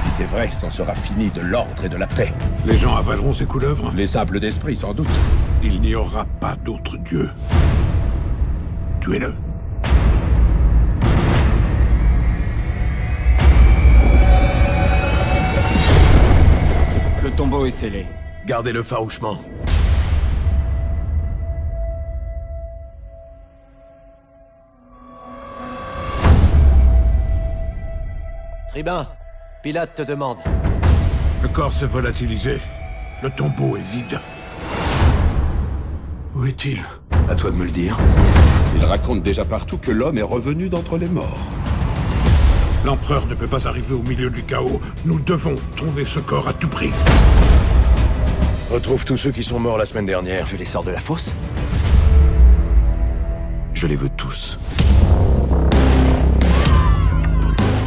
[0.00, 2.32] Si c'est vrai, c'en sera fini de l'ordre et de la paix.
[2.66, 5.08] Les gens avaleront ces couleuvres Les simples d'esprit, sans doute.
[5.62, 7.30] Il n'y aura pas d'autre Dieu.
[9.00, 9.34] Tuez-le.
[17.22, 18.06] Le tombeau est scellé.
[18.46, 19.38] Gardez-le farouchement.
[28.70, 29.06] Tribun,
[29.62, 30.38] Pilate te demande.
[31.42, 32.60] Le corps s'est volatilisé.
[33.22, 34.20] Le tombeau est vide.
[36.34, 36.84] Où est-il?
[37.28, 37.98] À toi de me le dire.
[38.76, 41.48] Il raconte déjà partout que l'homme est revenu d'entre les morts.
[42.84, 44.80] L'empereur ne peut pas arriver au milieu du chaos.
[45.04, 46.92] Nous devons trouver ce corps à tout prix.
[48.70, 50.46] Retrouve tous ceux qui sont morts la semaine dernière.
[50.46, 51.32] Je les sors de la fosse
[53.72, 54.58] Je les veux tous.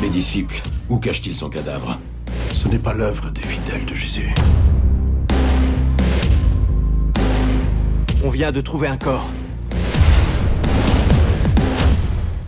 [0.01, 0.59] Les disciples,
[0.89, 1.99] où cache-t-il son cadavre?
[2.55, 4.33] Ce n'est pas l'œuvre des fidèles de Jésus.
[8.23, 9.29] On vient de trouver un corps.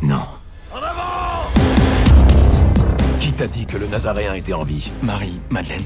[0.02, 0.24] Non.
[3.20, 4.92] Qui t'a dit que le Nazaréen était en vie?
[5.04, 5.86] Marie, Madeleine.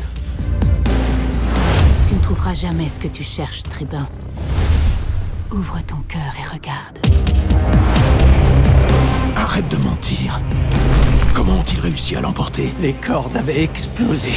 [2.27, 4.05] Tu ne trouveras jamais ce que tu cherches, Tribun.
[5.49, 6.99] Ouvre ton cœur et regarde.
[9.37, 10.41] Arrête de mentir.
[11.33, 12.73] Comment ont-ils réussi à l'emporter?
[12.81, 14.31] Les cordes avaient explosé.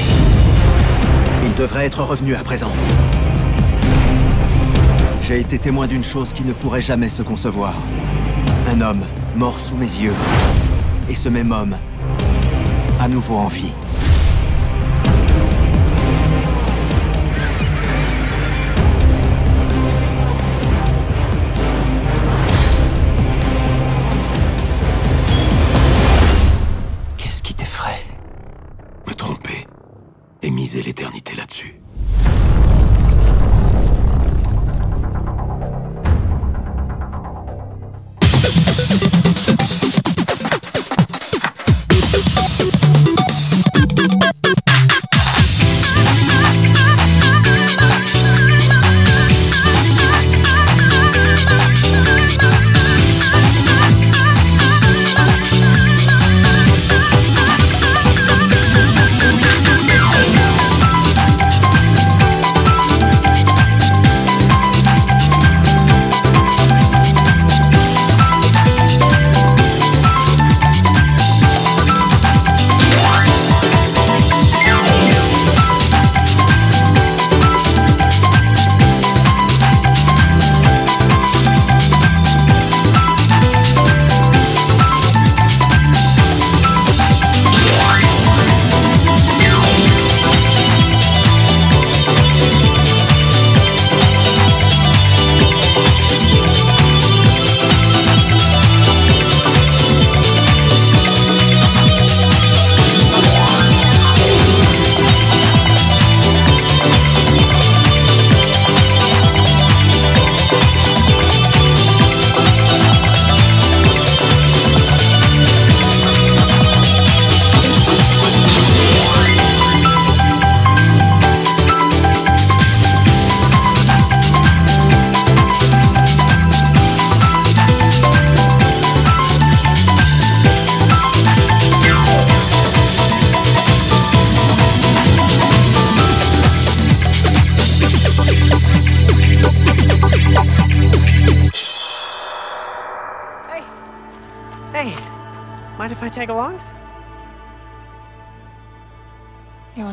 [1.45, 2.71] Il devrait être revenu à présent.
[5.25, 7.75] J'ai été témoin d'une chose qui ne pourrait jamais se concevoir.
[8.71, 9.03] Un homme
[9.35, 10.15] mort sous mes yeux.
[11.09, 11.77] Et ce même homme,
[13.01, 13.73] à nouveau en vie.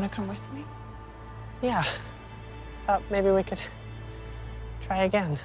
[0.09, 0.63] To come with me?
[1.61, 1.83] Yeah.
[2.85, 3.61] Thought maybe we could
[4.85, 5.37] try again.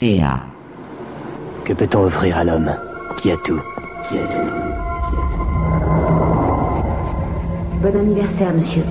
[0.00, 2.70] Que peut-on offrir à l'homme
[3.16, 3.58] qui a tout
[4.08, 4.48] Qui a tout
[7.82, 8.84] Bon anniversaire, monsieur.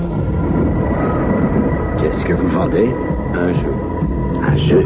[2.01, 2.89] Qu'est-ce que vous vendez?
[3.33, 3.73] Un jeu.
[4.51, 4.85] Un jeu?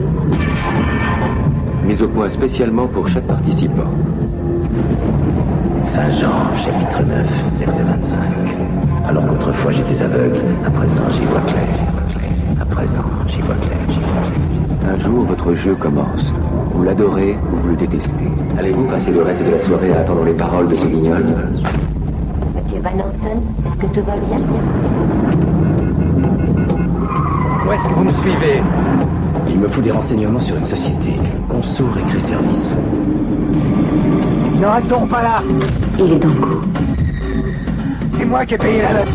[1.85, 3.89] Mis au point spécialement pour chaque participant.
[5.85, 7.27] Saint Jean, chapitre 9,
[7.61, 9.07] verset 25.
[9.07, 11.67] Alors qu'autrefois j'étais aveugle, à présent j'y vois clair.
[12.61, 14.60] À présent j'y vois clair, j'y vois clair.
[14.87, 16.33] Un jour, votre jeu commence.
[16.73, 18.31] Vous l'adorez ou vous le détestez.
[18.57, 21.23] Allez-vous passer le reste de la soirée à attendre les paroles de ce guignol
[22.55, 24.39] Monsieur Van Orton, est-ce que tout va bien
[27.67, 28.61] Où est-ce que vous me suivez
[29.49, 31.13] Il me faut des renseignements sur une société,
[31.47, 32.75] Conso Récré Service.
[34.59, 35.43] Ne restons pas là
[35.99, 36.61] Il est dans le coup.
[38.17, 39.13] C'est moi qui ai payé la note.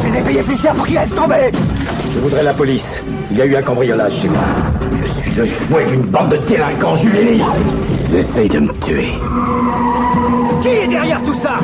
[0.00, 1.50] Je les ai payés plus cher pour qu'ils laissent tomber
[2.12, 3.02] Je voudrais la police.
[3.30, 4.38] Il y a eu un cambriolage chez moi.
[5.00, 7.44] Je suis le fouet d'une bande de délinquants juvéniles.
[8.08, 9.12] Ils essayent de me tuer.
[10.60, 11.58] Qui est derrière tout ça?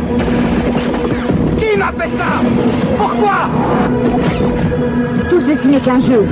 [1.59, 2.43] Qui m'a fait ça?
[2.97, 3.49] Pourquoi?
[5.31, 6.25] Tout ceci n'est qu'un jeu.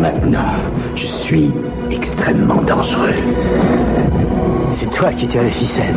[0.00, 0.54] Maintenant,
[0.96, 1.52] je suis
[1.90, 3.14] extrêmement dangereux.
[4.78, 5.96] C'est toi qui tires les ficelles.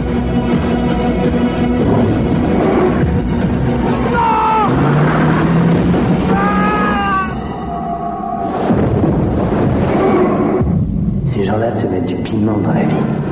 [12.07, 13.26] Du piment dans la vie.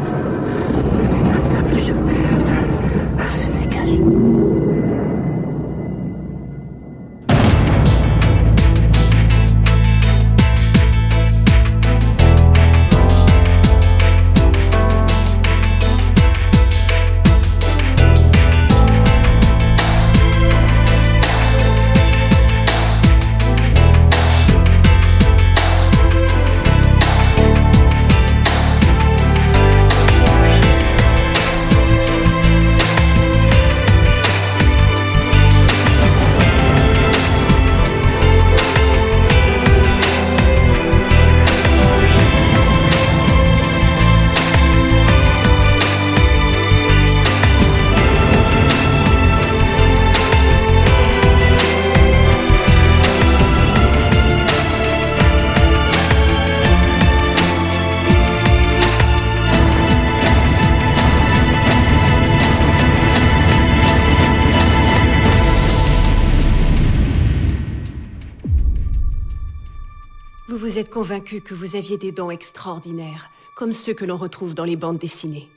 [70.95, 74.97] Convaincu que vous aviez des dons extraordinaires, comme ceux que l'on retrouve dans les bandes
[74.97, 75.49] dessinées.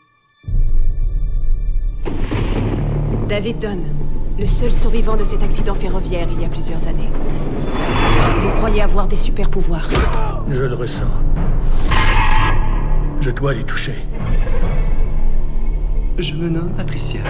[3.28, 3.84] David Dunn,
[4.36, 7.09] le seul survivant de cet accident ferroviaire il y a plusieurs années.
[8.41, 9.89] Vous croyez avoir des super pouvoirs.
[10.51, 11.07] Je le ressens.
[13.20, 13.95] Je dois les toucher.
[16.18, 17.20] Je me nomme Patricia.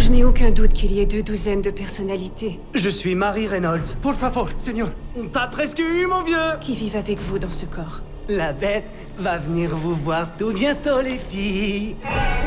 [0.00, 3.94] Je n'ai aucun doute qu'il y ait deux douzaines de personnalités Je suis Marie Reynolds.
[4.02, 4.90] Por favor, Seigneur.
[5.18, 6.58] On t'a presque eu, mon vieux.
[6.60, 8.02] qui vivent avec vous dans ce corps.
[8.28, 8.84] La bête
[9.18, 11.96] va venir vous voir tout bientôt, les filles.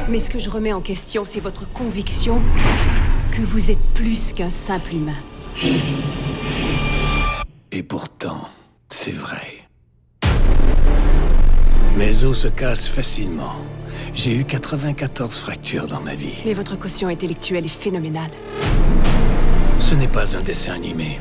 [0.07, 2.41] Mais ce que je remets en question, c'est votre conviction
[3.32, 5.15] que vous êtes plus qu'un simple humain.
[7.72, 8.49] Et pourtant,
[8.91, 9.67] c'est vrai.
[11.97, 13.55] Mes os se cassent facilement.
[14.13, 16.36] J'ai eu 94 fractures dans ma vie.
[16.45, 18.30] Mais votre quotient intellectuel est phénoménal.
[19.80, 21.20] Ce n'est pas un dessin animé.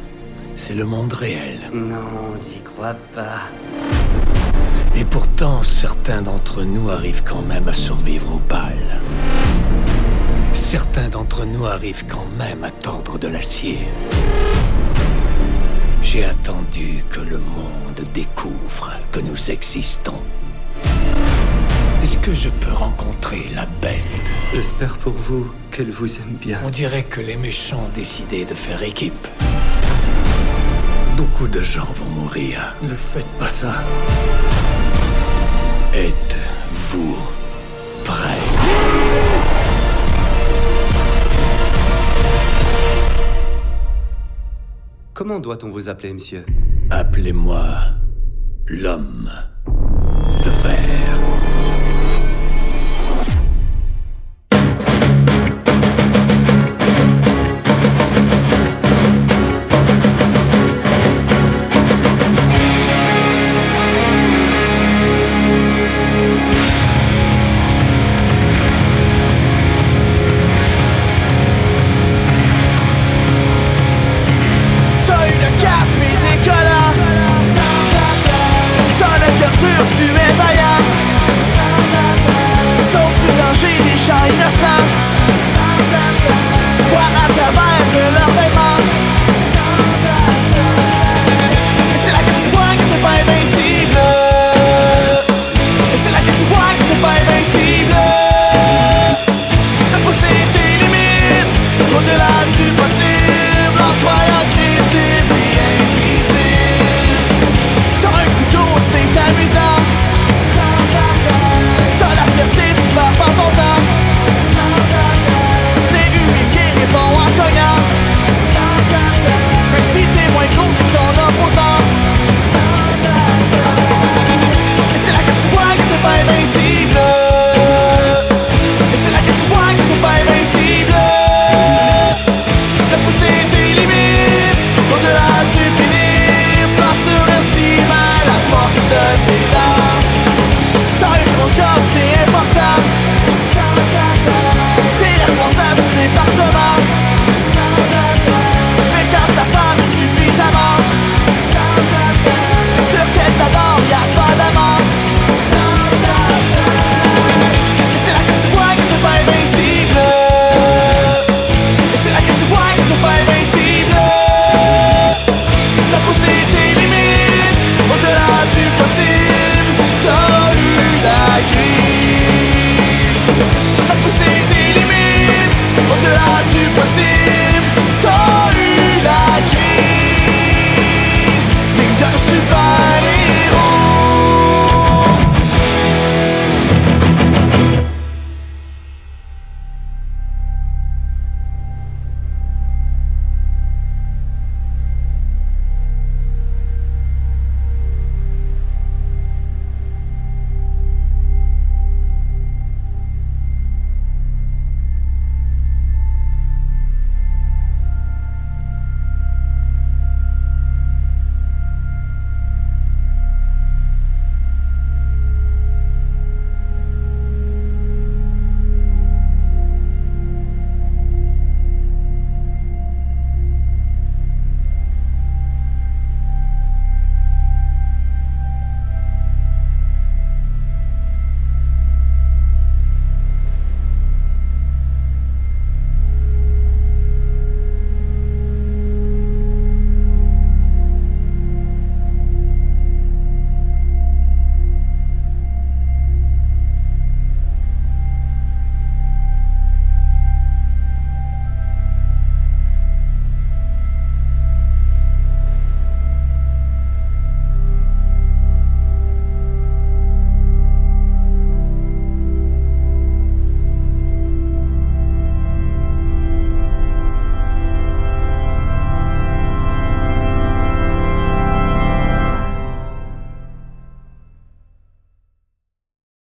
[0.61, 1.71] C'est le monde réel.
[1.73, 3.43] Non, j'y crois pas.
[4.97, 9.01] Et pourtant, certains d'entre nous arrivent quand même à survivre au bal.
[10.53, 13.79] Certains d'entre nous arrivent quand même à tordre de l'acier.
[16.03, 20.23] J'ai attendu que le monde découvre que nous existons.
[22.03, 24.03] Est-ce que je peux rencontrer la bête?
[24.53, 26.59] J'espère pour vous qu'elle vous aime bien.
[26.65, 29.29] On dirait que les méchants ont décidé de faire équipe.
[31.19, 32.77] Beaucoup de gens vont mourir.
[32.81, 33.83] Ne faites pas ça.
[35.93, 37.17] Êtes-vous
[38.05, 38.39] prêts?
[45.13, 46.47] Comment doit-on vous appeler, monsieur?
[46.91, 47.65] Appelez-moi
[48.69, 49.29] l'homme
[50.45, 51.08] de fer.